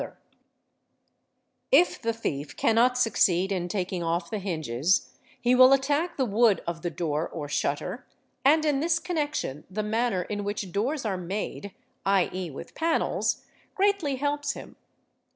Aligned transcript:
ta 0.01 0.07
| 0.07 0.07
ENTERING 0.07 0.19
BY 0.23 0.29
THE 1.69 1.77
DOOR 1.77 1.85
727 1.85 1.85
If 1.85 2.01
the 2.01 2.21
thief 2.21 2.57
cannot 2.57 2.97
succeed 2.97 3.51
in 3.51 3.67
taking 3.67 4.01
off 4.01 4.29
the 4.31 4.39
hinges 4.39 5.09
he 5.39 5.53
will 5.53 5.73
attack 5.73 6.17
the 6.17 6.25
wood 6.25 6.63
of 6.65 6.81
the 6.81 6.89
door 6.89 7.29
(or 7.29 7.47
shutter) 7.47 8.07
and 8.43 8.65
in 8.65 8.79
this 8.79 8.97
connection 8.97 9.63
the 9.69 9.83
manner 9.83 10.23
in 10.23 10.43
which 10.43 10.71
doors 10.71 11.05
are 11.05 11.17
made, 11.17 11.75
#.e., 12.07 12.49
with 12.49 12.73
panels, 12.73 13.45
greatly 13.75 14.15
helps 14.15 14.53
him. 14.53 14.75